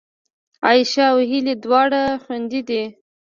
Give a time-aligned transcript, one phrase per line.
[0.65, 2.83] عایشه او هیله دواړه خوېندې دي